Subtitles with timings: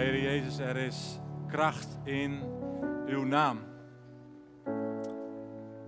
[0.00, 1.18] Heer Jezus, er is
[1.48, 2.40] kracht in
[3.06, 3.58] uw naam.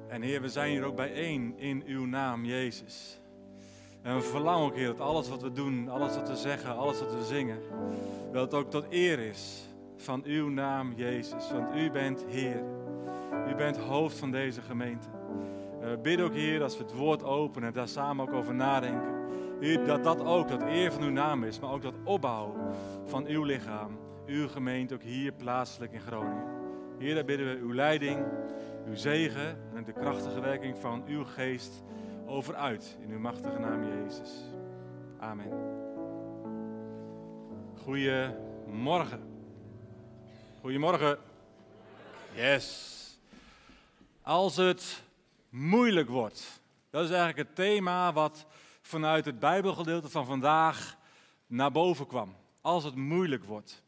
[0.09, 3.21] En Heer, we zijn hier ook bijeen in uw naam, Jezus.
[4.03, 6.99] En we verlangen ook, Heer, dat alles wat we doen, alles wat we zeggen, alles
[6.99, 7.59] wat we zingen,
[8.33, 11.53] dat het ook tot eer is van uw naam, Jezus.
[11.53, 12.63] Want u bent Heer.
[13.49, 15.09] U bent hoofd van deze gemeente.
[15.81, 18.55] En we bidden ook, Heer, als we het woord openen en daar samen ook over
[18.55, 19.21] nadenken.
[19.87, 22.55] Dat dat ook dat eer van uw naam is, maar ook dat opbouw
[23.05, 26.45] van uw lichaam, uw gemeente, ook hier plaatselijk in Groningen.
[26.99, 28.27] Heer, daar bidden we uw leiding,
[28.87, 31.83] uw zegen en de krachtige werking van uw geest
[32.27, 32.97] over uit.
[33.01, 34.31] In uw machtige naam, Jezus.
[35.19, 35.51] Amen.
[37.83, 39.21] Goedemorgen.
[40.61, 41.19] Goedemorgen.
[42.35, 43.19] Yes.
[44.23, 45.03] Als het
[45.49, 46.61] moeilijk wordt.
[46.91, 48.47] Dat is eigenlijk het thema wat
[48.81, 50.97] vanuit het Bijbelgedeelte van vandaag
[51.47, 52.35] naar boven kwam.
[52.61, 53.83] Als het moeilijk wordt.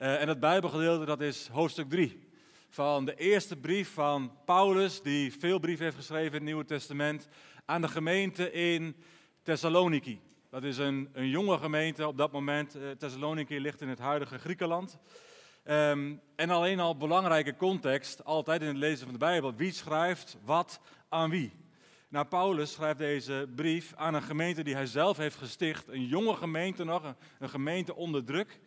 [0.00, 2.28] Uh, en het Bijbelgedeelte dat is hoofdstuk 3
[2.68, 7.28] van de eerste brief van Paulus, die veel brieven heeft geschreven in het Nieuwe Testament,
[7.64, 8.96] aan de gemeente in
[9.42, 10.20] Thessaloniki.
[10.50, 12.76] Dat is een, een jonge gemeente op dat moment.
[12.76, 14.98] Uh, Thessaloniki ligt in het huidige Griekenland.
[15.64, 19.54] Um, en alleen al belangrijke context, altijd in het lezen van de Bijbel.
[19.54, 21.52] Wie schrijft wat aan wie?
[22.08, 25.88] Nou, Paulus schrijft deze brief aan een gemeente die hij zelf heeft gesticht.
[25.88, 28.60] Een jonge gemeente nog, een gemeente onder druk.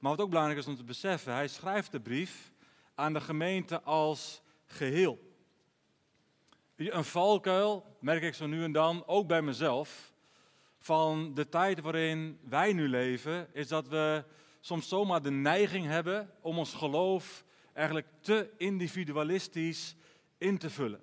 [0.00, 2.52] Maar wat ook belangrijk is om te beseffen, hij schrijft de brief
[2.94, 5.18] aan de gemeente als geheel.
[6.76, 10.12] Een valkuil, merk ik zo nu en dan, ook bij mezelf,
[10.78, 14.24] van de tijd waarin wij nu leven, is dat we
[14.60, 19.96] soms zomaar de neiging hebben om ons geloof eigenlijk te individualistisch
[20.38, 21.00] in te vullen.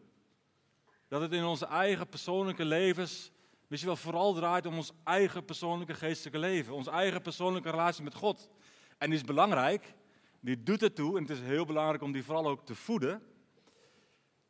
[1.07, 3.31] Dat het in onze eigen persoonlijke levens
[3.67, 8.15] misschien wel vooral draait om ons eigen persoonlijke geestelijke leven, onze eigen persoonlijke relatie met
[8.15, 8.49] God.
[8.97, 9.93] En die is belangrijk,
[10.39, 13.21] die doet het toe en het is heel belangrijk om die vooral ook te voeden.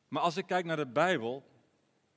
[0.07, 1.43] Maar als ik kijk naar de Bijbel,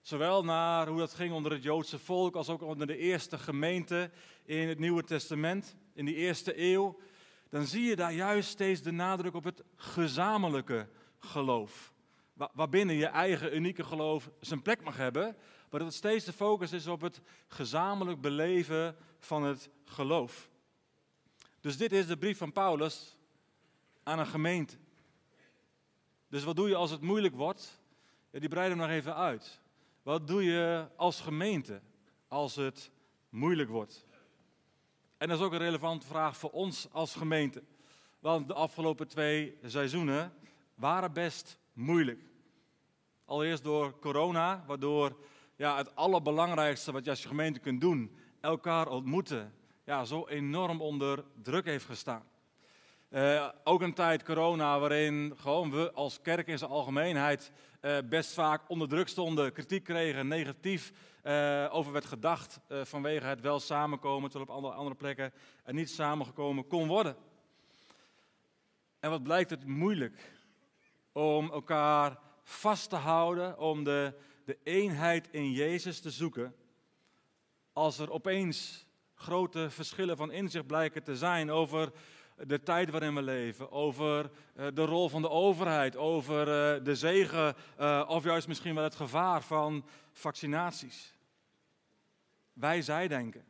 [0.00, 4.10] zowel naar hoe dat ging onder het Joodse volk als ook onder de eerste gemeente
[4.44, 6.98] in het Nieuwe Testament, in die eerste eeuw,
[7.48, 10.88] dan zie je daar juist steeds de nadruk op het gezamenlijke
[11.18, 11.92] geloof.
[12.52, 15.36] Waarbinnen je eigen unieke geloof zijn plek mag hebben,
[15.70, 20.49] maar dat het steeds de focus is op het gezamenlijk beleven van het geloof.
[21.60, 23.16] Dus dit is de brief van Paulus
[24.02, 24.76] aan een gemeente.
[26.28, 27.80] Dus wat doe je als het moeilijk wordt?
[28.30, 29.60] Ja, die breiden hem nog even uit.
[30.02, 31.80] Wat doe je als gemeente
[32.28, 32.90] als het
[33.28, 34.06] moeilijk wordt?
[35.16, 37.62] En dat is ook een relevante vraag voor ons als gemeente.
[38.18, 40.32] Want de afgelopen twee seizoenen
[40.74, 42.20] waren best moeilijk.
[43.24, 45.16] Allereerst door corona, waardoor
[45.56, 49.54] ja, het allerbelangrijkste wat je als gemeente kunt doen, elkaar ontmoeten,
[49.84, 52.28] ja, zo enorm onder druk heeft gestaan.
[53.10, 57.52] Uh, ook een tijd corona waarin gewoon we als kerk in zijn algemeenheid
[57.82, 60.92] uh, best vaak onder druk stonden, kritiek kregen, negatief
[61.24, 65.32] uh, over werd gedacht vanwege het wel samenkomen, terwijl op andere, andere plekken
[65.64, 67.16] er niet samengekomen kon worden.
[69.00, 70.32] En wat blijkt het moeilijk
[71.12, 74.14] om elkaar vast te houden, om de,
[74.44, 76.54] de eenheid in Jezus te zoeken,
[77.72, 78.86] als er opeens
[79.20, 81.92] grote verschillen van inzicht blijken te zijn over
[82.36, 86.94] de tijd waarin we leven, over eh, de rol van de overheid, over eh, de
[86.94, 87.54] zegen
[88.06, 91.14] of juist misschien wel het gevaar van vaccinaties.
[92.52, 93.44] Wij zij denken.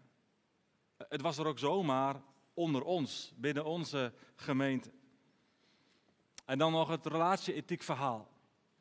[0.96, 2.22] Het was er ook zomaar
[2.54, 4.90] onder ons, binnen onze gemeente.
[6.44, 8.28] En dan nog het relatie-ethiek verhaal,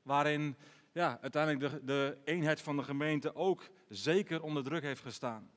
[0.02, 0.56] waarin
[0.92, 5.50] ja, uiteindelijk de, de eenheid van de gemeente ook zeker onder druk heeft gestaan.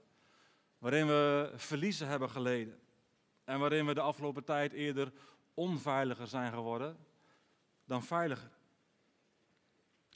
[0.83, 2.81] Waarin we verliezen hebben geleden.
[3.45, 5.13] En waarin we de afgelopen tijd eerder
[5.55, 6.97] onveiliger zijn geworden
[7.85, 8.51] dan veiliger.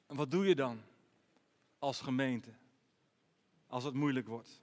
[0.06, 0.82] En wat doe je dan
[1.78, 2.50] als gemeente
[3.66, 4.62] als het moeilijk wordt?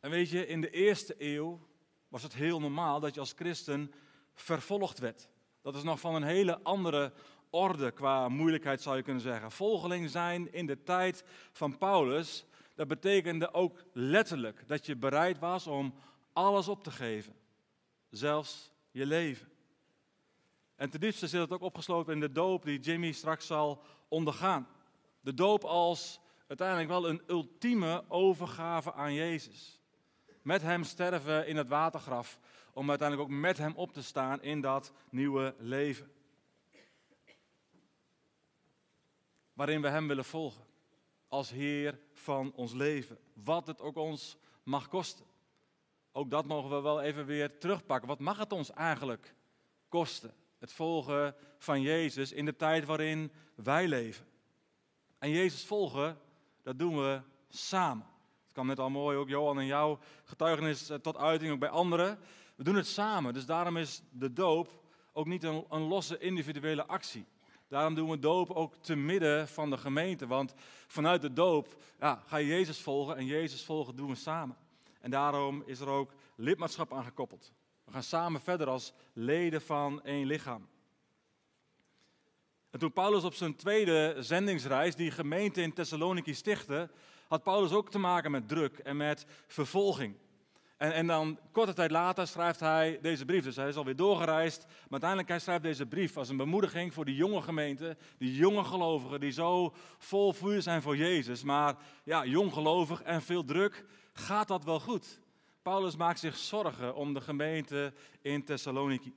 [0.00, 1.68] En weet je, in de eerste eeuw
[2.08, 3.92] was het heel normaal dat je als christen
[4.34, 5.28] vervolgd werd.
[5.62, 7.12] Dat is nog van een hele andere
[7.50, 9.50] orde qua moeilijkheid zou je kunnen zeggen.
[9.50, 12.46] Volgeling zijn in de tijd van Paulus,
[12.88, 15.94] dat betekende ook letterlijk dat je bereid was om
[16.32, 17.34] alles op te geven,
[18.10, 19.48] zelfs je leven.
[20.76, 24.68] En ten diepste zit het ook opgesloten in de doop die Jimmy straks zal ondergaan.
[25.20, 29.80] De doop als uiteindelijk wel een ultieme overgave aan Jezus.
[30.42, 32.38] Met hem sterven in het watergraf,
[32.72, 36.10] om uiteindelijk ook met hem op te staan in dat nieuwe leven.
[39.52, 40.70] Waarin we hem willen volgen
[41.32, 45.24] als Heer van ons leven, wat het ook ons mag kosten.
[46.12, 48.08] ook dat mogen we wel even weer terugpakken.
[48.08, 49.34] Wat mag het ons eigenlijk
[49.88, 50.34] kosten?
[50.58, 54.26] Het volgen van Jezus in de tijd waarin wij leven.
[55.18, 56.18] En Jezus volgen,
[56.62, 58.06] dat doen we samen.
[58.42, 61.68] Het kwam net al mooi, ook Johan en jouw getuigenis eh, tot uiting, ook bij
[61.68, 62.18] anderen.
[62.56, 64.82] We doen het samen, dus daarom is de doop
[65.12, 67.26] ook niet een, een losse individuele actie.
[67.72, 70.26] Daarom doen we doop ook te midden van de gemeente.
[70.26, 70.54] Want
[70.86, 74.56] vanuit de doop ja, ga je Jezus volgen en Jezus volgen doen we samen.
[75.00, 77.52] En daarom is er ook lidmaatschap aan gekoppeld.
[77.84, 80.68] We gaan samen verder als leden van één lichaam.
[82.70, 86.90] En toen Paulus op zijn tweede zendingsreis die gemeente in Thessaloniki stichtte,
[87.28, 90.16] had Paulus ook te maken met druk en met vervolging.
[90.82, 93.44] En, en dan korte tijd later schrijft hij deze brief.
[93.44, 94.64] Dus hij is alweer doorgereisd.
[94.66, 97.96] Maar uiteindelijk hij schrijft deze brief als een bemoediging voor die jonge gemeente.
[98.18, 101.42] Die jonge gelovigen die zo vol vuur zijn voor Jezus.
[101.42, 103.84] Maar ja, jong gelovig en veel druk.
[104.12, 105.20] Gaat dat wel goed?
[105.62, 107.92] Paulus maakt zich zorgen om de gemeente
[108.22, 109.14] in Thessaloniki.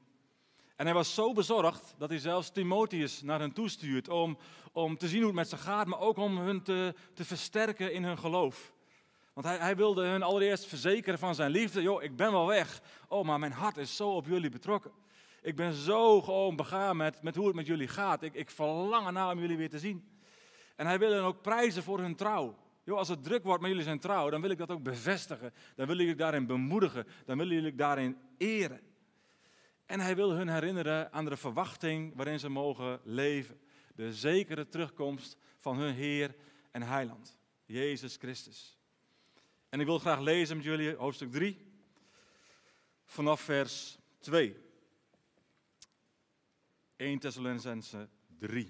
[0.75, 4.37] En hij was zo bezorgd dat hij zelfs Timotheus naar hen toestuurt om,
[4.71, 7.93] om te zien hoe het met ze gaat, maar ook om hun te, te versterken
[7.93, 8.73] in hun geloof.
[9.35, 11.81] Want hij, hij wilde hun allereerst verzekeren van zijn liefde.
[11.81, 12.81] Joh, ik ben wel weg.
[13.07, 14.91] Oh, maar mijn hart is zo op jullie betrokken.
[15.41, 18.23] Ik ben zo gewoon begaan met, met hoe het met jullie gaat.
[18.23, 20.07] Ik, ik verlang ernaar om jullie weer te zien.
[20.75, 22.57] En hij wil hen ook prijzen voor hun trouw.
[22.83, 25.53] Joh, als het druk wordt met jullie zijn trouw, dan wil ik dat ook bevestigen.
[25.75, 27.07] Dan wil ik daarin bemoedigen.
[27.25, 28.81] Dan wil ik daarin eren.
[29.85, 33.59] En hij wil hun herinneren aan de verwachting waarin ze mogen leven.
[33.95, 36.35] De zekere terugkomst van hun Heer
[36.71, 38.77] en Heiland, Jezus Christus.
[39.75, 41.57] En ik wil graag lezen met jullie hoofdstuk 3,
[43.05, 44.55] vanaf vers 2.
[46.95, 48.65] 1 Thessalonicense 3.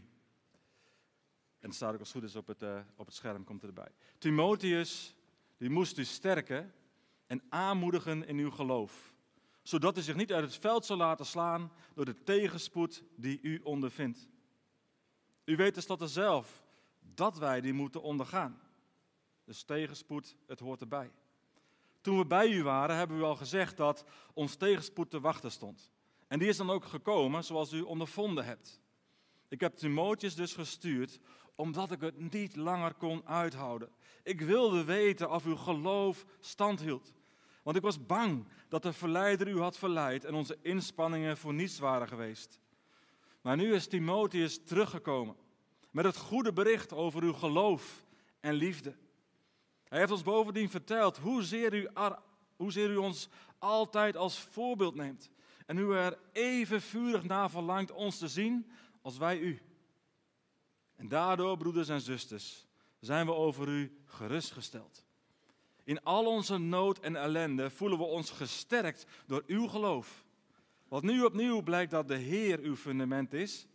[1.60, 3.92] En het staat ook als goed is op het, uh, op het scherm, komt erbij.
[4.18, 5.16] Timotheus,
[5.58, 6.74] die moest u sterken
[7.28, 9.14] en aanmoedigen in uw geloof.
[9.62, 13.60] Zodat u zich niet uit het veld zal laten slaan door de tegenspoed die u
[13.64, 14.28] ondervindt.
[15.44, 16.64] U weet tenslotte zelf
[17.00, 18.65] dat wij die moeten ondergaan.
[19.46, 21.12] Dus tegenspoed, het hoort erbij.
[22.02, 25.92] Toen we bij u waren, hebben we al gezegd dat ons tegenspoed te wachten stond.
[26.28, 28.82] En die is dan ook gekomen zoals u ondervonden hebt.
[29.48, 31.20] Ik heb Timotheus dus gestuurd
[31.56, 33.90] omdat ik het niet langer kon uithouden.
[34.24, 37.14] Ik wilde weten of uw geloof stand hield.
[37.64, 41.80] Want ik was bang dat de verleider u had verleid en onze inspanningen voor niets
[41.80, 42.60] waren geweest.
[43.42, 45.36] Maar nu is Timotheus teruggekomen
[45.92, 48.06] met het goede bericht over uw geloof
[48.40, 48.96] en liefde.
[49.90, 51.90] Hij heeft ons bovendien verteld hoezeer u,
[52.74, 53.30] u ons
[53.60, 55.30] altijd als voorbeeld neemt.
[55.66, 58.72] En hoe er even vurig naar verlangt ons te zien
[59.02, 59.62] als wij u.
[60.96, 62.68] En daardoor, broeders en zusters,
[63.00, 65.06] zijn we over u gerustgesteld.
[65.84, 70.26] In al onze nood en ellende voelen we ons gesterkt door uw geloof.
[70.88, 73.68] Want nu opnieuw blijkt dat de Heer uw fundament is,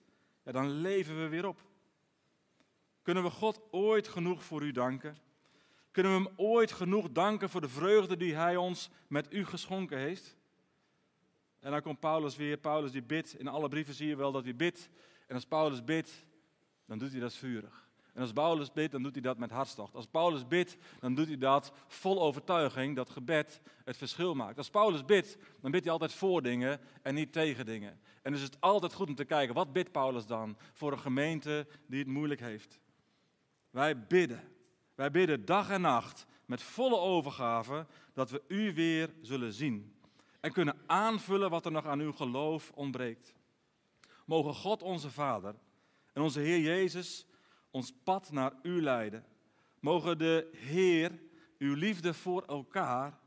[0.45, 1.69] ja, dan leven we weer op.
[3.03, 5.17] Kunnen we God ooit genoeg voor u danken?
[5.91, 9.99] Kunnen we hem ooit genoeg danken voor de vreugde die hij ons met u geschonken
[9.99, 10.37] heeft?
[11.61, 12.57] En dan komt Paulus weer.
[12.57, 13.39] Paulus die bidt.
[13.39, 14.89] In alle brieven zie je wel dat hij bidt.
[15.27, 16.27] En als Paulus bidt,
[16.87, 17.89] dan doet hij dat vurig.
[18.15, 19.95] En als Paulus bidt, dan doet hij dat met hartstocht.
[19.95, 24.59] Als Paulus bidt, dan doet hij dat vol overtuiging dat gebed het verschil maakt.
[24.59, 28.01] Als Paulus bidt, dan bidt hij altijd voor dingen en niet tegen dingen.
[28.23, 30.99] En dus is het altijd goed om te kijken, wat bidt Paulus dan voor een
[30.99, 32.81] gemeente die het moeilijk heeft?
[33.71, 34.60] Wij bidden.
[35.01, 39.95] Wij bidden dag en nacht met volle overgave dat we u weer zullen zien.
[40.41, 43.35] En kunnen aanvullen wat er nog aan uw geloof ontbreekt.
[44.25, 45.55] Mogen God onze Vader
[46.13, 47.27] en onze Heer Jezus
[47.71, 49.25] ons pad naar u leiden.
[49.79, 51.21] Mogen de Heer
[51.59, 53.19] uw liefde voor elkaar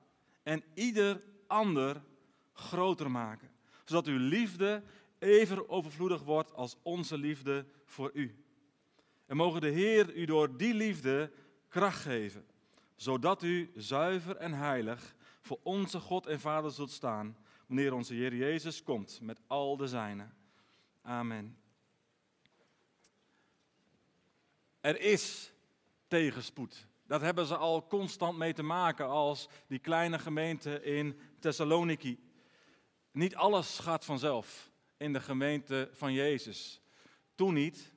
[0.44, 2.04] en ieder ander
[2.54, 3.52] groter maken.
[3.86, 4.84] Zodat uw liefde
[5.20, 8.44] even overvloedig wordt als onze liefde voor u.
[9.26, 11.32] En mogen de Heer u door die liefde
[11.74, 12.46] kracht geven,
[12.96, 17.38] zodat u zuiver en heilig voor onze God en Vader zult staan,
[17.68, 20.34] wanneer onze Heer Jezus komt met al de zijnen.
[21.02, 21.58] Amen.
[24.82, 25.54] Er is
[26.08, 26.88] tegenspoed.
[27.08, 32.20] Dat hebben ze al constant mee te maken als die kleine gemeente in Thessaloniki.
[33.12, 36.82] Niet alles gaat vanzelf in de gemeente van Jezus.
[37.36, 37.94] Toen niet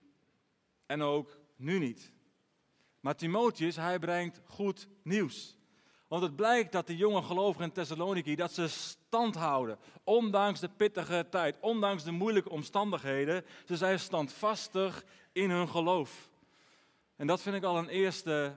[0.86, 2.14] en ook nu niet.
[3.06, 5.56] Maar Timotheus, hij brengt goed nieuws.
[6.08, 9.78] Want het blijkt dat de jonge gelovigen in Thessaloniki, dat ze stand houden.
[10.04, 13.44] Ondanks de pittige tijd, ondanks de moeilijke omstandigheden.
[13.66, 16.30] Ze zijn standvastig in hun geloof.
[17.16, 18.56] En dat vind ik al een eerste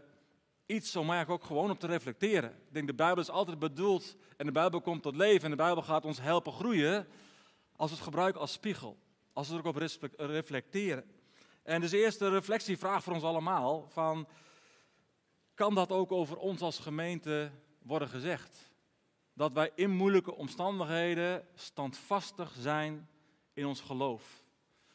[0.65, 2.50] iets om eigenlijk ook gewoon op te reflecteren.
[2.50, 5.63] Ik denk, de Bijbel is altijd bedoeld en de Bijbel komt tot leven en de
[5.63, 7.08] Bijbel gaat ons helpen groeien
[7.75, 8.98] als we het gebruiken als spiegel.
[9.34, 11.03] Als we er ook op reflecteren.
[11.63, 14.28] En dus de eerste reflectievraag voor ons allemaal van,
[15.54, 17.51] kan dat ook over ons als gemeente
[17.82, 18.72] worden gezegd?
[19.34, 23.10] Dat wij in moeilijke omstandigheden standvastig zijn
[23.54, 24.44] in ons geloof.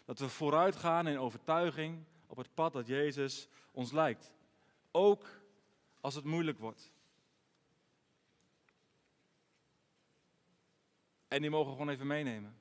[0.05, 4.33] Dat we vooruit gaan in overtuiging op het pad dat Jezus ons lijkt.
[4.91, 5.27] Ook
[6.01, 6.93] als het moeilijk wordt.
[11.29, 12.59] En die mogen we gewoon even meenemen.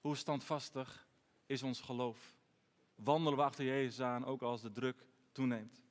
[0.00, 1.06] Hoe standvastig
[1.46, 2.34] is ons geloof?
[3.04, 5.82] Wandelen we achter Jezus aan, ook als de druk toeneemt?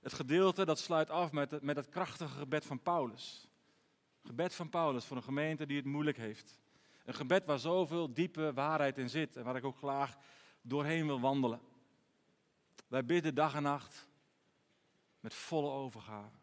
[0.00, 3.48] Het gedeelte dat sluit af met het, met het krachtige gebed van Paulus.
[4.22, 6.60] Gebed van Paulus voor een gemeente die het moeilijk heeft.
[7.04, 10.16] Een gebed waar zoveel diepe waarheid in zit en waar ik ook graag
[10.62, 11.60] doorheen wil wandelen.
[12.88, 14.08] Wij bidden dag en nacht
[15.20, 16.36] met volle overgave.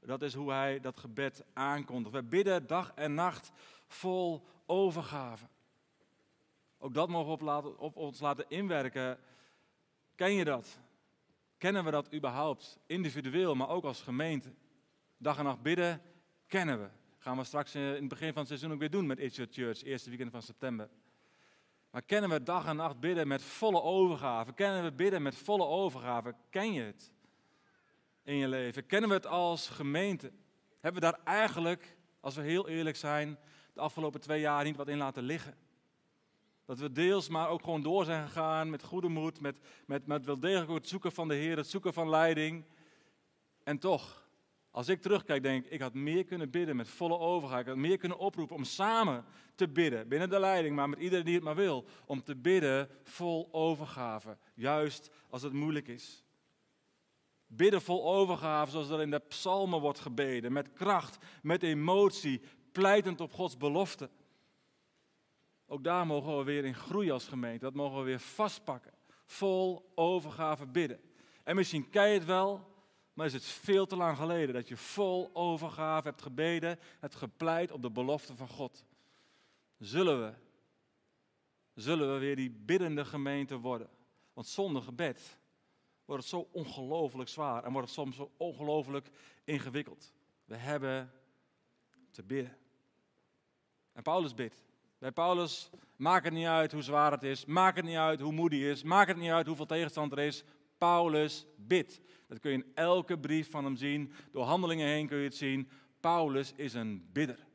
[0.00, 2.12] Dat is hoe hij dat gebed aankondigt.
[2.12, 3.50] Wij bidden dag en nacht
[3.86, 5.46] vol overgave.
[6.78, 9.18] Ook dat mogen we op, ons laten inwerken.
[10.14, 10.78] Ken je dat?
[11.58, 12.78] Kennen we dat überhaupt?
[12.86, 14.54] Individueel, maar ook als gemeente.
[15.16, 16.02] Dag en nacht bidden,
[16.46, 16.88] kennen we.
[17.18, 19.52] Gaan we straks in het begin van het seizoen ook weer doen met It's Your
[19.52, 20.88] Church, eerste weekend van september.
[21.90, 24.52] Maar kennen we dag en nacht bidden met volle overgave?
[24.52, 26.34] Kennen we bidden met volle overgave?
[26.50, 27.12] Ken je het
[28.22, 28.86] in je leven?
[28.86, 30.32] Kennen we het als gemeente?
[30.80, 33.38] Hebben we daar eigenlijk, als we heel eerlijk zijn,
[33.72, 35.54] de afgelopen twee jaar niet wat in laten liggen?
[36.66, 40.24] Dat we deels maar ook gewoon door zijn gegaan met goede moed, met, met, met
[40.24, 42.64] wel degelijk het zoeken van de Heer, het zoeken van leiding.
[43.64, 44.28] En toch,
[44.70, 47.60] als ik terugkijk, denk ik, ik had meer kunnen bidden met volle overgave.
[47.60, 51.24] Ik had meer kunnen oproepen om samen te bidden, binnen de leiding, maar met iedereen
[51.24, 51.84] die het maar wil.
[52.06, 56.24] Om te bidden vol overgave, juist als het moeilijk is.
[57.46, 62.40] Bidden vol overgave, zoals er in de psalmen wordt gebeden, met kracht, met emotie,
[62.72, 64.10] pleitend op Gods belofte.
[65.66, 67.64] Ook daar mogen we weer in groeien als gemeente.
[67.64, 68.92] Dat mogen we weer vastpakken.
[69.24, 71.00] Vol overgave bidden.
[71.44, 72.74] En misschien ken je het wel,
[73.12, 77.70] maar is het veel te lang geleden dat je vol overgave hebt gebeden, hebt gepleit
[77.70, 78.84] op de belofte van God.
[79.78, 80.34] Zullen we,
[81.74, 83.88] zullen we weer die biddende gemeente worden?
[84.32, 85.38] Want zonder gebed
[86.04, 89.10] wordt het zo ongelooflijk zwaar en wordt het soms zo ongelooflijk
[89.44, 90.12] ingewikkeld.
[90.44, 91.12] We hebben
[92.10, 92.56] te bidden.
[93.92, 94.64] En Paulus bidt.
[95.12, 98.60] Paulus maakt het niet uit hoe zwaar het is, maakt het niet uit hoe moedig
[98.60, 100.44] hij is, maakt het niet uit hoeveel tegenstand er is.
[100.78, 102.00] Paulus bidt.
[102.28, 104.12] Dat kun je in elke brief van hem zien.
[104.32, 105.68] Door handelingen heen kun je het zien.
[106.00, 107.46] Paulus is een bidder.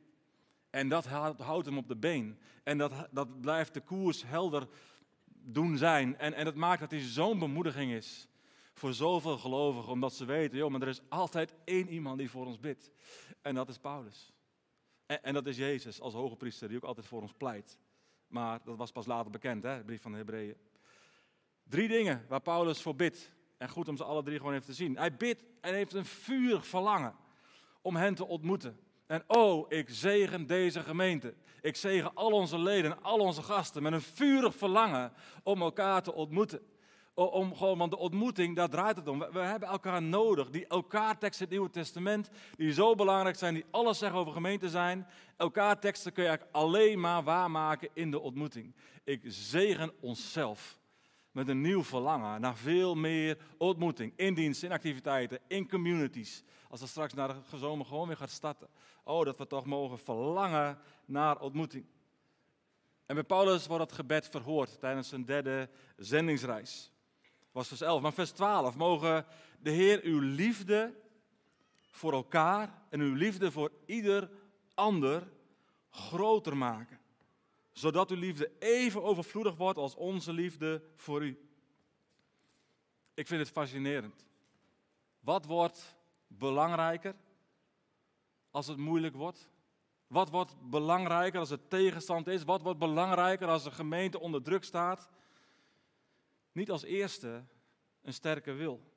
[0.70, 1.06] En dat
[1.38, 2.38] houdt hem op de been.
[2.62, 4.68] En dat, dat blijft de koers helder
[5.44, 6.18] doen zijn.
[6.18, 8.28] En, en dat maakt dat hij zo'n bemoediging is
[8.74, 9.92] voor zoveel gelovigen.
[9.92, 12.90] Omdat ze weten, joh, maar er is altijd één iemand die voor ons bidt.
[13.42, 14.32] En dat is Paulus.
[15.20, 17.78] En, dat is Jezus als hoge priester die ook altijd voor ons pleit.
[18.26, 20.56] Maar dat was pas later bekend, hè, de brief van de Hebreeën.
[21.62, 23.32] Drie dingen waar Paulus voor bidt.
[23.56, 24.96] En goed om ze alle drie gewoon even te zien.
[24.96, 27.16] Hij bidt en heeft een vurig verlangen
[27.82, 28.80] om hen te ontmoeten.
[29.06, 31.34] En oh, ik zegen deze gemeente.
[31.60, 36.12] Ik zegen al onze leden, al onze gasten met een vurig verlangen om elkaar te
[36.12, 36.62] ontmoeten.
[37.14, 39.18] Om gewoon, want de ontmoeting, daar draait het om.
[39.18, 40.50] We, hebben elkaar nodig.
[40.50, 44.32] Die elkaar teksten in het Nieuwe Testament, die zo belangrijk zijn, die alles zeggen over
[44.32, 45.06] gemeente zijn.
[45.36, 48.74] Elkaar teksten kun je eigenlijk alleen maar waarmaken in de ontmoeting.
[49.04, 50.78] Ik zegen onszelf
[51.30, 54.12] met een nieuw verlangen naar veel meer ontmoeting.
[54.16, 56.42] In diensten, in activiteiten, in communities.
[56.68, 58.68] Als dat straks naar de zomer gewoon weer gaat starten.
[59.04, 61.84] Oh, dat we toch mogen verlangen naar ontmoeting.
[63.06, 66.91] En bij Paulus wordt dat gebed verhoord tijdens zijn derde zendingsreis
[67.52, 68.02] was vers 11.
[68.02, 69.26] Maar vers 12, mogen
[69.60, 70.94] de Heer uw liefde
[71.90, 74.30] voor elkaar en uw liefde voor ieder
[74.74, 75.32] ander
[75.90, 77.00] groter maken.
[77.72, 81.48] Zodat uw liefde even overvloedig wordt als onze liefde voor u.
[83.14, 84.26] Ik vind het fascinerend.
[85.20, 87.14] Wat wordt belangrijker
[88.50, 89.50] als het moeilijk wordt?
[90.06, 92.44] Wat wordt belangrijker als het tegenstand is?
[92.44, 95.08] Wat wordt belangrijker als de gemeente onder druk staat?
[96.52, 97.44] Niet als eerste
[98.02, 98.92] een sterke wil.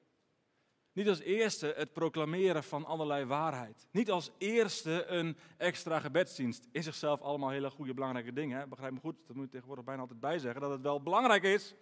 [0.95, 3.87] Niet als eerste het proclameren van allerlei waarheid.
[3.91, 6.67] Niet als eerste een extra gebedsdienst.
[6.71, 8.69] In zichzelf allemaal hele goede, belangrijke dingen.
[8.69, 11.43] Begrijp me goed, dat moet je tegenwoordig bijna altijd bij zeggen, dat het wel belangrijk
[11.43, 11.75] is.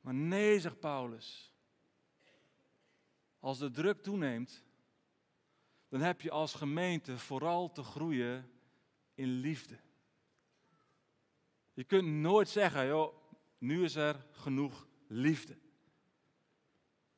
[0.00, 1.52] Maar nee, zegt Paulus.
[3.38, 4.64] Als de druk toeneemt,
[5.88, 8.50] dan heb je als gemeente vooral te groeien
[9.14, 9.78] in liefde.
[11.72, 13.14] Je kunt nooit zeggen, joh,
[13.58, 15.56] nu is er genoeg liefde.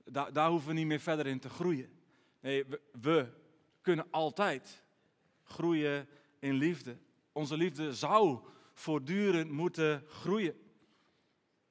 [0.05, 1.99] daar, daar hoeven we niet meer verder in te groeien.
[2.41, 3.29] Nee, we, we
[3.81, 4.85] kunnen altijd
[5.43, 6.97] groeien in liefde.
[7.33, 8.41] Onze liefde zou
[8.73, 10.55] voortdurend moeten groeien.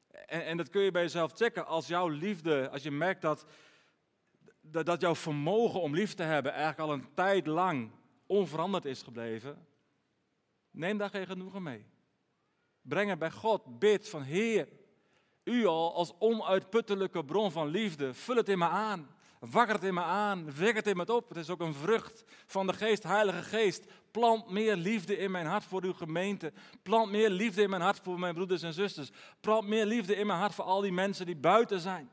[0.08, 1.66] En, en, dat kun je bij jezelf checken.
[1.66, 3.46] Als jouw liefde, als je merkt dat,
[4.62, 7.92] dat, dat jouw vermogen om lief te hebben eigenlijk al een tijd lang
[8.26, 9.68] onveranderd is gebleven,
[10.72, 11.86] neem daar geen genoegen mee.
[12.82, 13.80] Breng het bij God.
[13.80, 14.68] Bid van Heer,
[15.50, 19.08] u al als onuitputtelijke bron van liefde, vul het in me aan.
[19.40, 21.30] Wakker het in me aan, wek het in me op.
[21.30, 23.86] Het is ook een vrucht van de geest, Heilige Geest.
[24.12, 26.54] Plant meer liefde in mijn hart voor uw gemeente.
[26.84, 29.10] Plant meer liefde in mijn hart voor mijn broeders en zusters.
[29.42, 32.10] Plant meer liefde in mijn hart voor al die mensen die buiten zijn.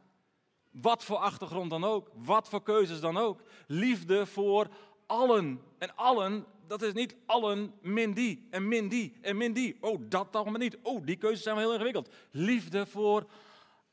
[0.71, 3.41] Wat voor achtergrond dan ook, wat voor keuzes dan ook.
[3.67, 4.69] Liefde voor
[5.07, 5.61] allen.
[5.79, 9.77] En allen, dat is niet allen min die en min die en min die.
[9.81, 10.79] Oh, dat dan maar niet.
[10.83, 12.15] Oh, die keuzes zijn wel heel ingewikkeld.
[12.31, 13.27] Liefde voor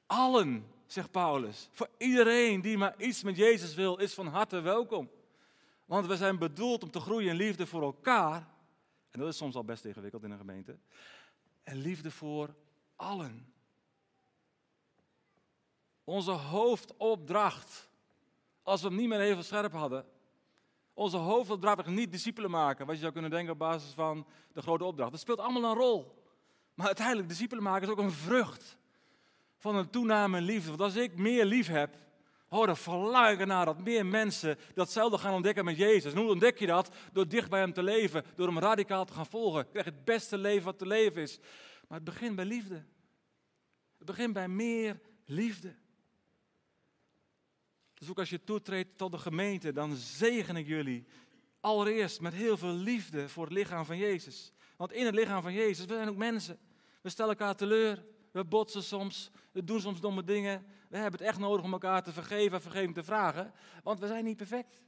[0.05, 1.69] allen zegt Paulus.
[1.71, 5.09] Voor iedereen die maar iets met Jezus wil, is van harte welkom.
[5.85, 8.47] Want we zijn bedoeld om te groeien in liefde voor elkaar.
[9.11, 10.77] En dat is soms al best ingewikkeld in een gemeente.
[11.63, 12.55] En liefde voor
[12.95, 13.53] allen.
[16.03, 17.89] Onze hoofdopdracht,
[18.63, 20.05] als we niet meer even scherp hadden.
[20.93, 24.61] Onze hoofdopdracht is niet discipelen maken, wat je zou kunnen denken op basis van de
[24.61, 25.11] grote opdracht.
[25.11, 26.21] Dat speelt allemaal een rol.
[26.73, 28.77] Maar uiteindelijk, discipelen maken is ook een vrucht
[29.57, 30.69] van een toename in liefde.
[30.69, 31.97] Want als ik meer lief heb,
[32.49, 36.13] oh, dan verlang ik dat meer mensen datzelfde gaan ontdekken met Jezus.
[36.13, 36.89] En hoe ontdek je dat?
[37.11, 39.59] Door dicht bij Hem te leven, door Hem radicaal te gaan volgen.
[39.59, 41.39] Je krijgt het beste leven wat te leven is.
[41.87, 42.85] Maar het begint bij liefde.
[43.97, 45.75] Het begint bij meer liefde.
[48.03, 51.05] Dus ook als je toetreedt tot de gemeente, dan zegen ik jullie
[51.59, 54.51] allereerst met heel veel liefde voor het lichaam van Jezus.
[54.75, 56.59] Want in het lichaam van Jezus, we zijn ook mensen.
[57.01, 58.05] We stellen elkaar teleur.
[58.31, 60.65] We botsen soms, we doen soms domme dingen.
[60.89, 64.07] We hebben het echt nodig om elkaar te vergeven en vergeving te vragen, want we
[64.07, 64.81] zijn niet perfect.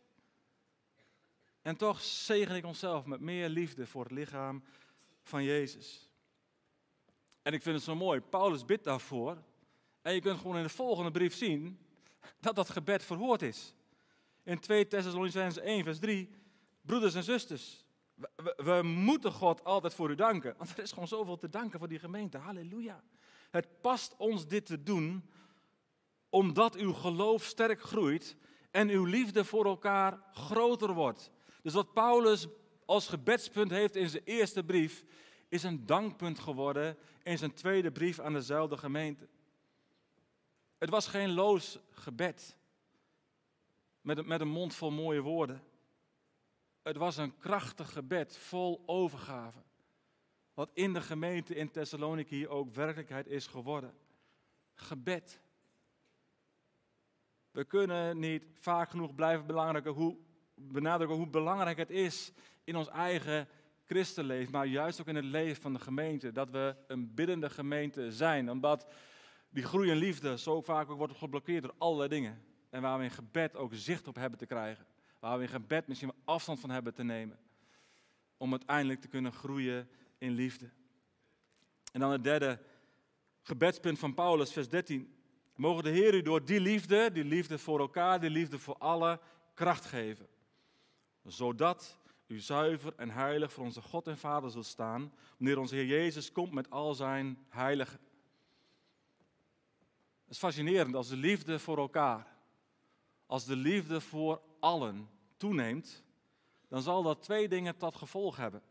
[1.61, 4.63] En toch zegen ik onszelf met meer liefde voor het lichaam
[5.23, 6.09] van Jezus.
[7.41, 9.43] En ik vind het zo mooi, Paulus bidt daarvoor.
[10.01, 11.84] En je kunt gewoon in de volgende brief zien
[12.39, 13.73] dat dat gebed verhoord is.
[14.43, 16.29] In 2 Thessalonicenzen 1, vers 3,
[16.81, 17.85] broeders en zusters,
[18.15, 20.55] we, we, moeten God altijd voor u danken.
[20.57, 22.37] Want er is gewoon zoveel te danken voor die gemeente.
[22.37, 23.03] Halleluja.
[23.51, 25.29] Het past ons dit te doen
[26.29, 28.35] omdat uw geloof sterk groeit
[28.71, 31.31] en uw liefde voor elkaar groter wordt.
[31.61, 32.47] Dus wat Paulus
[32.85, 35.03] als gebedspunt heeft in zijn eerste brief,
[35.49, 39.27] is een dankpunt geworden in zijn tweede brief aan dezelfde gemeente.
[40.85, 42.57] Het was geen loos gebed
[44.01, 45.63] met, met een mond vol mooie woorden.
[46.81, 49.59] Het was een krachtig gebed vol overgave
[50.53, 53.93] wat in de gemeente in Thessaloniki ook werkelijkheid is geworden.
[54.75, 55.41] Gebed.
[57.51, 60.17] We kunnen niet vaak genoeg blijven belangrijken hoe,
[60.55, 62.31] benadrukken hoe belangrijk het is
[62.63, 63.47] in ons eigen
[63.85, 68.11] christenleven, maar juist ook in het leven van de gemeente, dat we een biddende gemeente
[68.11, 68.51] zijn.
[68.51, 68.87] Omdat
[69.55, 72.43] die groei in liefde zo vaak ook wordt geblokkeerd door allerlei dingen.
[72.69, 74.85] En waar we in gebed ook zicht op hebben te krijgen.
[75.19, 77.39] Waar we in gebed misschien afstand van hebben te nemen.
[78.37, 80.69] Om uiteindelijk te kunnen groeien in liefde.
[81.91, 82.59] En dan het derde
[83.41, 85.15] gebedspunt van Paulus, vers 13.
[85.55, 89.19] Mogen de Heer u door die liefde, die liefde voor elkaar, die liefde voor allen,
[89.53, 90.27] kracht geven.
[91.23, 95.85] Zodat u zuiver en heilig voor onze God en Vader zult staan, wanneer onze Heer
[95.85, 97.99] Jezus komt met al zijn heiligen.
[100.25, 102.27] Het is fascinerend als de liefde voor elkaar,
[103.25, 106.03] als de liefde voor allen toeneemt,
[106.67, 108.61] dan zal dat twee dingen tot gevolg hebben.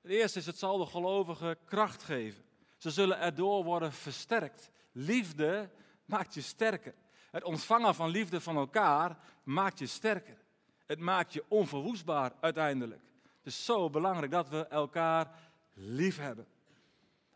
[0.00, 2.44] Het eerste is, het zal de gelovigen kracht geven.
[2.76, 4.70] Ze zullen erdoor worden versterkt.
[4.92, 5.70] Liefde
[6.04, 6.94] maakt je sterker.
[7.30, 10.38] Het ontvangen van liefde van elkaar maakt je sterker.
[10.86, 13.02] Het maakt je onverwoestbaar uiteindelijk.
[13.22, 15.38] Het is zo belangrijk dat we elkaar
[15.74, 16.46] lief hebben.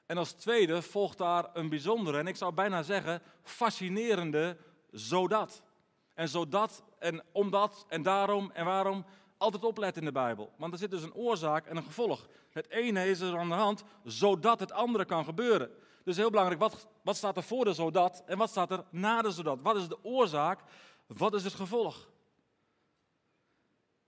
[0.08, 4.56] En als tweede volgt daar een bijzondere, en ik zou bijna zeggen fascinerende,
[4.90, 5.62] zodat.
[6.14, 9.04] En zodat, en omdat, en daarom, en waarom,
[9.36, 10.52] altijd opletten in de Bijbel.
[10.56, 12.28] Want er zit dus een oorzaak en een gevolg.
[12.50, 15.70] Het ene is er aan de hand, zodat het andere kan gebeuren.
[16.04, 19.22] Dus heel belangrijk, wat, wat staat er voor de zodat en wat staat er na
[19.22, 19.58] de zodat?
[19.62, 20.60] Wat is de oorzaak,
[21.06, 22.08] wat is het gevolg?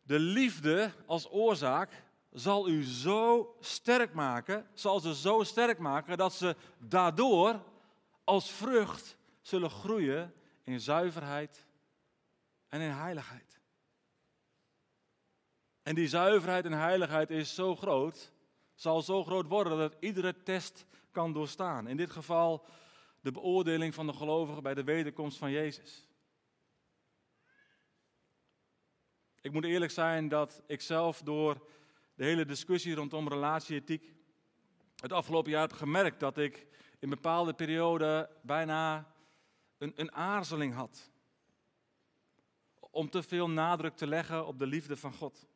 [0.02, 6.32] De liefde als oorzaak zal u zo sterk maken, zal ze zo sterk maken dat
[6.32, 7.62] ze daardoor
[8.24, 11.66] als vrucht zullen groeien in zuiverheid
[12.68, 13.60] en in heiligheid.
[15.82, 18.32] En die zuiverheid en heiligheid is zo groot,
[18.74, 21.86] zal zo groot worden dat het iedere test kan doorstaan.
[21.86, 22.66] In dit geval
[23.20, 26.08] de beoordeling van de gelovigen bij de wederkomst van Jezus.
[29.40, 31.68] Ik moet eerlijk zijn dat ik zelf door
[32.20, 34.14] de hele discussie rondom relatieethiek
[34.96, 36.66] het afgelopen jaar heb gemerkt dat ik
[36.98, 39.12] in bepaalde perioden bijna
[39.78, 41.10] een, een aarzeling had.
[42.80, 45.46] Om te veel nadruk te leggen op de liefde van God.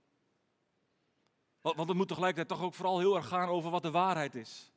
[1.61, 4.35] Want, want het moet tegelijkertijd toch ook vooral heel erg gaan over wat de waarheid
[4.35, 4.73] is.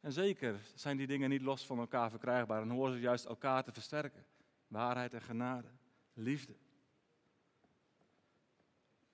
[0.00, 3.64] En zeker zijn die dingen niet los van elkaar verkrijgbaar en horen ze juist elkaar
[3.64, 4.26] te versterken.
[4.66, 5.68] Waarheid en genade,
[6.12, 6.56] liefde.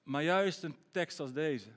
[0.05, 1.71] Maar juist een tekst als deze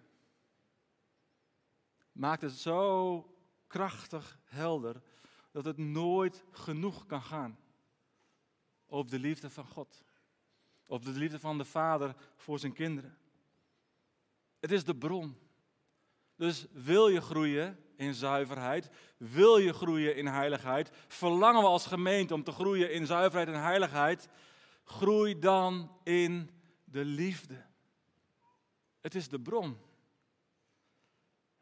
[2.18, 3.22] maakt het zo
[3.68, 5.02] krachtig helder
[5.52, 7.60] dat het nooit genoeg kan gaan
[8.88, 10.04] over de liefde van God.
[10.86, 13.18] Of de liefde van de Vader voor zijn kinderen.
[14.60, 15.38] Het is de bron.
[16.36, 22.34] Dus wil je groeien in zuiverheid, wil je groeien in heiligheid, verlangen we als gemeente
[22.34, 24.30] om te groeien in zuiverheid en heiligheid,
[24.84, 26.50] groei dan in
[26.84, 27.66] de liefde.
[29.08, 29.78] Het is de bron.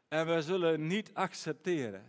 [0.08, 2.04] En we zullen niet accepteren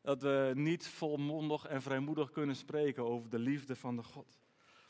[0.00, 4.38] dat we niet volmondig en vrijmoedig kunnen spreken over de liefde van de God.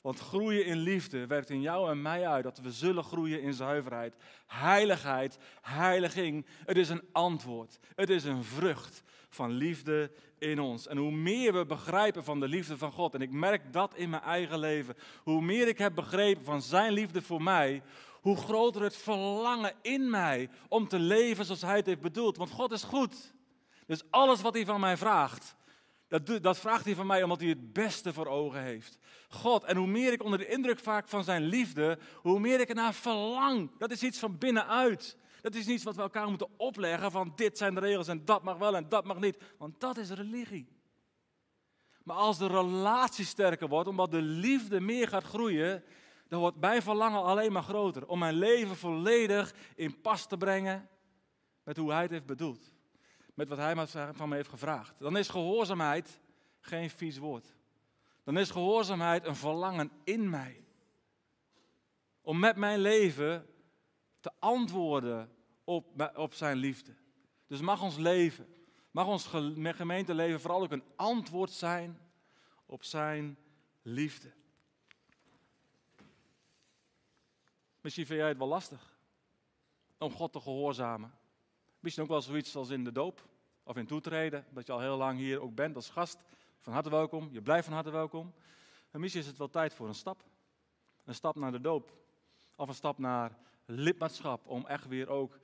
[0.01, 3.55] Want groeien in liefde werkt in jou en mij uit dat we zullen groeien in
[3.55, 4.17] zuiverheid.
[4.47, 7.79] Heiligheid, heiliging, het is een antwoord.
[7.95, 10.87] Het is een vrucht van liefde in ons.
[10.87, 14.11] En hoe meer we begrijpen van de liefde van God, en ik merk dat in
[14.11, 17.83] mijn eigen leven, hoe meer ik heb begrepen van Zijn liefde voor mij,
[18.25, 22.37] hoe groter het verlangen in mij om te leven zoals Hij het heeft bedoeld.
[22.37, 23.35] Want God is goed.
[23.87, 25.57] Dus alles wat Hij van mij vraagt,
[26.09, 28.99] dat, dat vraagt Hij van mij omdat Hij het beste voor ogen heeft.
[29.29, 32.69] God, en hoe meer ik onder de indruk vaak van Zijn liefde, hoe meer ik
[32.69, 33.71] ernaar verlang.
[33.79, 35.17] Dat is iets van binnenuit.
[35.41, 38.43] Dat is iets wat we elkaar moeten opleggen van dit zijn de regels en dat
[38.43, 39.37] mag wel en dat mag niet.
[39.59, 40.69] Want dat is religie.
[42.05, 45.85] Maar als de relatie sterker wordt, omdat de liefde meer gaat groeien,
[46.35, 48.07] dan wordt mijn verlangen alleen maar groter.
[48.07, 50.89] Om mijn leven volledig in pas te brengen
[51.63, 52.73] met hoe hij het heeft bedoeld.
[53.35, 54.95] Met wat hij van me heeft gevraagd.
[54.99, 56.21] Dan is gehoorzaamheid
[56.61, 57.55] geen vies woord.
[58.25, 60.65] Dan is gehoorzaamheid een verlangen in mij.
[62.21, 63.47] Om met mijn leven
[64.21, 65.31] te antwoorden
[65.65, 66.95] op, op zijn liefde.
[67.47, 68.47] Dus mag ons leven,
[68.91, 72.01] mag ons gemeenteleven vooral ook een antwoord zijn
[72.67, 73.39] op zijn
[73.83, 74.33] liefde.
[77.85, 78.97] Misschien vind jij het wel lastig
[79.99, 81.15] om God te gehoorzamen.
[81.81, 83.29] Misschien ook wel zoiets als in de doop
[83.63, 86.19] of in toetreden, dat je al heel lang hier ook bent als gast.
[86.61, 88.35] Van harte welkom, je blijft van harte welkom.
[88.91, 90.25] En misschien is het wel tijd voor een stap.
[91.05, 91.93] Een stap naar de doop.
[92.57, 95.39] Of een stap naar lidmaatschap, om echt weer ook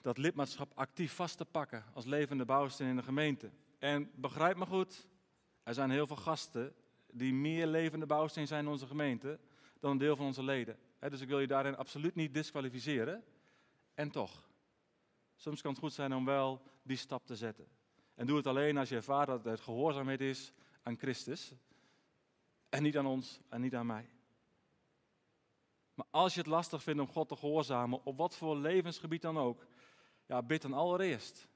[0.00, 3.50] dat lidmaatschap actief vast te pakken als levende bouwsteen in de gemeente.
[3.78, 5.08] En begrijp me goed,
[5.62, 6.74] er zijn heel veel gasten
[7.12, 9.38] die meer levende bouwsteen zijn in onze gemeente
[9.80, 13.24] dan een deel van onze leden dus ik wil je daarin absoluut niet disqualificeren.
[13.94, 14.48] En toch,
[15.36, 17.68] soms kan het goed zijn om wel die stap te zetten.
[18.14, 21.52] En doe het alleen als je ervaart dat het gehoorzaamheid is aan Christus.
[22.68, 24.10] En niet aan ons en niet aan mij.
[25.94, 29.38] Maar als je het lastig vindt om God te gehoorzamen, op wat voor levensgebied dan
[29.38, 29.66] ook,
[30.26, 31.48] ja, bid dan allereerst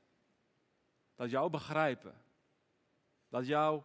[1.14, 2.14] dat jou begrijpen,
[3.28, 3.82] dat jou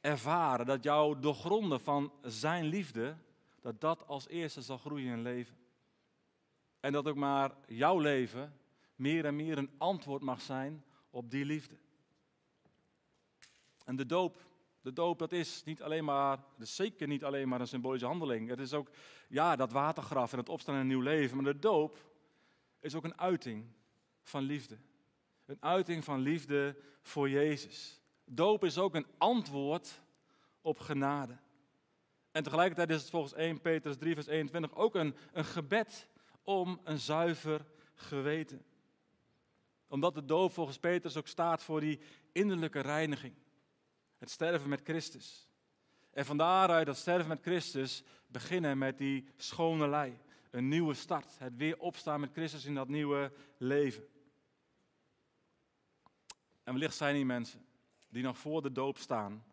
[0.00, 3.16] ervaren, dat jou doorgronden van zijn liefde,
[3.60, 5.56] dat dat als eerste zal groeien in leven.
[6.80, 8.58] En dat ook maar jouw leven
[8.94, 11.76] meer en meer een antwoord mag zijn op die liefde.
[13.84, 14.36] En de doop,
[14.80, 18.48] de doop dat is niet alleen maar, is zeker niet alleen maar een symbolische handeling.
[18.48, 18.90] Het is ook,
[19.28, 21.36] ja, dat watergraf en het opstaan in een nieuw leven.
[21.36, 21.98] Maar de doop
[22.80, 23.66] is ook een uiting
[24.22, 24.78] van liefde.
[25.46, 28.00] Een uiting van liefde voor Jezus.
[28.24, 30.00] Doop is ook een antwoord
[30.60, 31.38] op genade.
[32.38, 36.08] En tegelijkertijd is het volgens 1 Petrus 3, vers 21 ook een, een gebed
[36.42, 38.64] om een zuiver geweten.
[39.88, 42.00] Omdat de doop volgens Petrus ook staat voor die
[42.32, 43.34] innerlijke reiniging.
[44.18, 45.48] Het sterven met Christus.
[46.10, 50.18] En van daaruit dat sterven met Christus beginnen met die schone lei.
[50.50, 51.38] Een nieuwe start.
[51.38, 54.06] Het weer opstaan met Christus in dat nieuwe leven.
[56.64, 57.66] En wellicht zijn die mensen
[58.08, 59.44] die nog voor de doop staan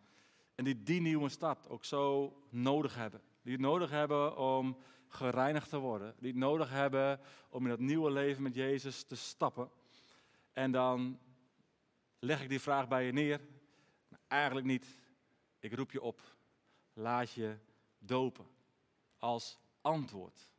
[0.55, 3.21] en die die nieuwe stad ook zo nodig hebben.
[3.41, 6.15] Die het nodig hebben om gereinigd te worden.
[6.19, 9.69] Die het nodig hebben om in dat nieuwe leven met Jezus te stappen.
[10.53, 11.19] En dan
[12.19, 13.41] leg ik die vraag bij je neer.
[14.27, 14.87] eigenlijk niet.
[15.59, 16.21] Ik roep je op.
[16.93, 17.57] Laat je
[17.97, 18.45] dopen.
[19.17, 20.49] Als antwoord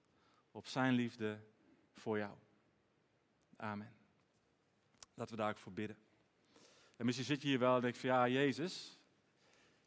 [0.51, 1.39] op zijn liefde
[1.93, 2.35] voor jou.
[3.57, 3.95] Amen.
[5.15, 5.97] Laten we daar ook voor bidden.
[6.97, 8.96] En misschien zit je hier wel en denk van ja, Jezus,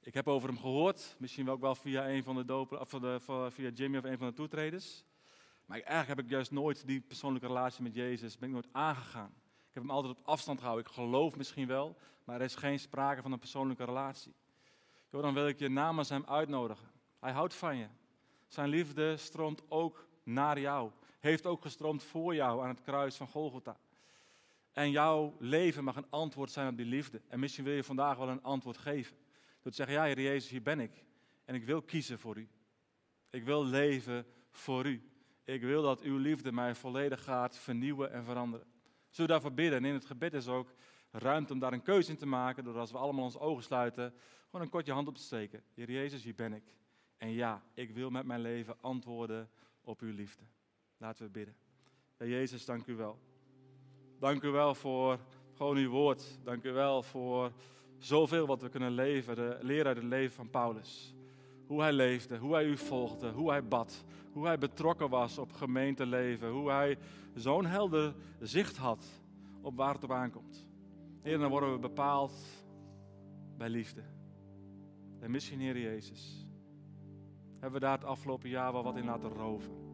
[0.01, 3.49] Ik heb over hem gehoord, misschien ook wel via een van de dopen, of de,
[3.49, 5.03] via Jimmy of een van de toetreders.
[5.65, 9.33] Maar eigenlijk heb ik juist nooit die persoonlijke relatie met Jezus ben ik nooit aangegaan.
[9.67, 10.85] Ik heb hem altijd op afstand gehouden.
[10.85, 14.33] Ik geloof misschien wel, maar er is geen sprake van een persoonlijke relatie.
[15.09, 16.91] Jo, dan wil ik je namens hem uitnodigen.
[17.19, 17.87] Hij houdt van je.
[18.47, 20.91] Zijn liefde stroomt ook naar jou.
[21.19, 23.77] Heeft ook gestroomd voor jou aan het kruis van Golgotha.
[24.71, 27.21] En jouw leven mag een antwoord zijn op die liefde.
[27.27, 29.17] En misschien wil je vandaag wel een antwoord geven.
[29.61, 31.03] Door zeggen, ja Heer Jezus, hier ben ik.
[31.45, 32.49] En ik wil kiezen voor u.
[33.29, 35.09] Ik wil leven voor u.
[35.43, 38.67] Ik wil dat uw liefde mij volledig gaat vernieuwen en veranderen.
[39.09, 39.77] Zullen we daarvoor bidden?
[39.77, 40.73] En in het gebed is ook
[41.11, 42.63] ruimte om daar een keuze in te maken.
[42.63, 44.13] Door als we allemaal onze ogen sluiten,
[44.45, 45.63] gewoon een kortje hand op te steken.
[45.73, 46.63] Jezus, hier ben ik.
[47.17, 49.49] En ja, ik wil met mijn leven antwoorden
[49.81, 50.43] op uw liefde.
[50.97, 51.55] Laten we bidden.
[52.17, 53.19] Jezus, dank u wel.
[54.19, 55.19] Dank u wel voor
[55.53, 56.39] gewoon uw woord.
[56.43, 57.51] Dank u wel voor
[57.99, 61.13] zoveel wat we kunnen leven, leren uit het leven van Paulus.
[61.67, 65.51] Hoe hij leefde, hoe hij u volgde, hoe hij bad, hoe hij betrokken was op
[65.51, 66.97] gemeenteleven, hoe hij
[67.33, 69.21] zo'n helder zicht had
[69.61, 70.67] op waar het op aankomt.
[71.21, 72.33] Heer, dan worden we bepaald
[73.57, 74.01] bij liefde.
[75.19, 76.47] En misschien, Heer Jezus,
[77.51, 79.87] hebben we daar het afgelopen jaar wel wat in laten roven.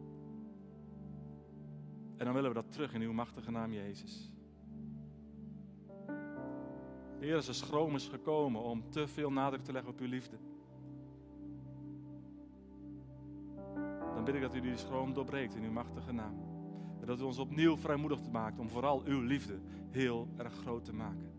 [2.16, 4.30] En dan willen we dat terug in uw machtige naam, Jezus.
[7.18, 10.36] Heer, als er schroom is gekomen om te veel nadruk te leggen op uw liefde.
[14.14, 16.34] Dan bid ik dat u die schroom doorbreekt in uw machtige naam.
[17.00, 19.58] En dat u ons opnieuw vrijmoedig maakt om vooral uw liefde
[19.90, 21.32] heel erg groot te maken.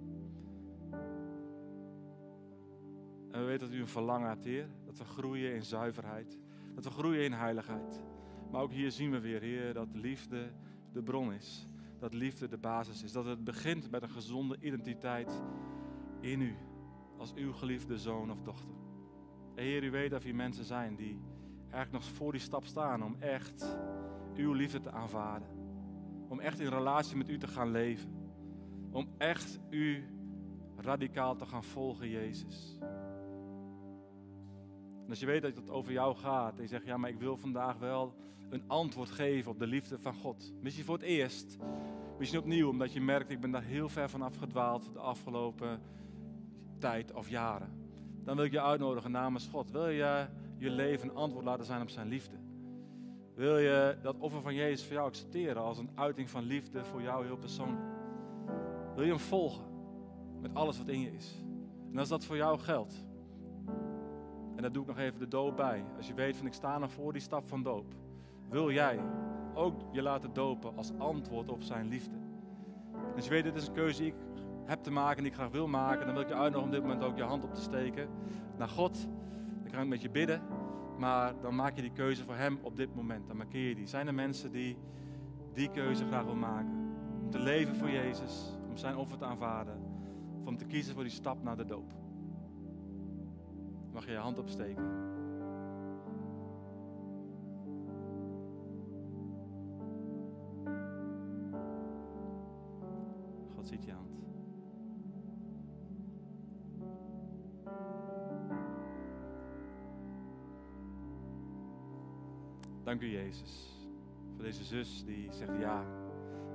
[3.32, 4.70] En we weten dat u een verlangen hebt, Heer.
[4.86, 6.40] Dat we groeien in zuiverheid.
[6.76, 8.04] Dat we groeien in heiligheid.
[8.52, 10.52] Maar ook hier zien we weer, Heer, dat liefde
[10.94, 11.68] de bron is.
[12.00, 13.12] Dat liefde de basis is.
[13.12, 15.42] Dat het begint met een gezonde identiteit
[16.20, 16.56] in u.
[17.18, 18.76] Als uw geliefde zoon of dochter.
[19.56, 21.22] Heer, u weet dat er mensen zijn die
[21.62, 23.78] eigenlijk nog voor die stap staan om echt
[24.36, 25.48] uw liefde te aanvaarden.
[26.28, 28.10] Om echt in relatie met u te gaan leven.
[28.92, 30.04] Om echt u
[30.76, 32.78] radicaal te gaan volgen, Jezus.
[35.04, 37.20] En als je weet dat het over jou gaat en je zegt, ja, maar ik
[37.20, 38.16] wil vandaag wel
[38.50, 40.54] een antwoord geven op de liefde van God.
[40.62, 41.58] Misschien voor het eerst,
[42.18, 45.80] misschien opnieuw, omdat je merkt, ik ben daar heel ver van afgedwaald de afgelopen
[46.78, 47.70] tijd of jaren.
[48.24, 49.72] Dan wil ik je uitnodigen namens God.
[49.72, 50.28] Wil je
[50.58, 52.36] je leven een antwoord laten zijn op zijn liefde?
[53.36, 57.02] Wil je dat offer van Jezus voor jou accepteren als een uiting van liefde voor
[57.02, 57.86] jou heel persoonlijk?
[58.96, 59.66] Wil je hem volgen
[60.42, 61.36] met alles wat in je is?
[61.92, 63.06] En als dat voor jou geldt,
[64.56, 65.84] en daar doe ik nog even de doop bij.
[65.98, 67.86] Als je weet van ik sta nog voor die stap van doop.
[68.50, 69.00] Wil jij
[69.58, 72.16] ook je laten dopen als antwoord op zijn liefde?
[73.16, 74.18] Als je weet, dit is een keuze die ik
[74.66, 76.72] heb te maken en die ik graag wil maken, dan wil ik je uitnodigen om
[76.72, 78.10] dit moment ook je hand op te steken
[78.58, 79.08] naar God.
[79.62, 80.42] Dan kan ik met je bidden,
[80.98, 83.28] maar dan maak je die keuze voor Hem op dit moment.
[83.28, 83.88] Dan markeer je die.
[83.88, 84.78] Zijn er mensen die
[85.54, 86.96] die keuze graag wil maken?
[87.24, 89.78] Om te leven voor Jezus, om zijn offer te aanvaarden,
[90.40, 91.98] of om te kiezen voor die stap naar de doop
[93.98, 95.07] mag je je hand opsteken.
[103.68, 104.16] Ziet je hand.
[112.84, 113.78] Dank u Jezus
[114.36, 115.86] voor deze zus die zegt ja,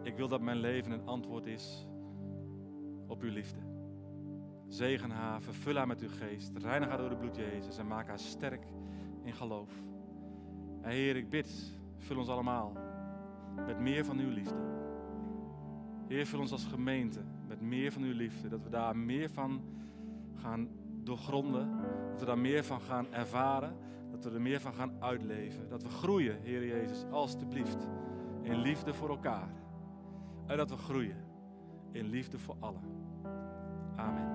[0.02, 1.86] ik wil dat mijn leven een antwoord is
[3.06, 3.60] op uw liefde.
[4.68, 6.56] Zegen haar, vervul haar met uw geest.
[6.56, 8.64] Reinig haar door de bloed Jezus en maak haar sterk
[9.22, 9.70] in geloof.
[10.80, 12.72] Heer, ik bid, vul ons allemaal
[13.66, 14.71] met meer van uw liefde.
[16.12, 18.48] Heer, vul ons als gemeente met meer van uw liefde.
[18.48, 19.60] Dat we daar meer van
[20.34, 20.68] gaan
[21.02, 21.70] doorgronden.
[22.10, 23.76] Dat we daar meer van gaan ervaren.
[24.10, 25.68] Dat we er meer van gaan uitleven.
[25.68, 27.88] Dat we groeien, Heer Jezus, alstublieft.
[28.42, 29.48] In liefde voor elkaar.
[30.46, 31.24] En dat we groeien
[31.92, 32.82] in liefde voor allen.
[33.96, 34.31] Amen.